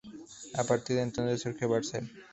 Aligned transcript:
A 0.55 0.63
partir 0.63 0.95
de 0.95 1.03
entonces 1.03 1.41
surge 1.43 1.67
Barcel. 1.67 2.09